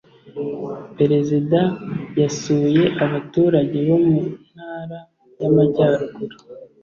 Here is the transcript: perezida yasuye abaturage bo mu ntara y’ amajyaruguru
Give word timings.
perezida 0.97 1.59
yasuye 2.21 2.83
abaturage 3.05 3.77
bo 3.87 3.97
mu 4.05 4.19
ntara 4.51 4.99
y’ 5.41 5.43
amajyaruguru 5.49 6.35